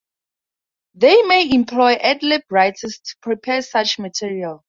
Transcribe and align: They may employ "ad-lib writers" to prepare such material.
They 0.95 1.21
may 1.21 1.51
employ 1.53 1.91
"ad-lib 1.93 2.41
writers" 2.49 2.99
to 3.01 3.15
prepare 3.21 3.61
such 3.61 3.99
material. 3.99 4.59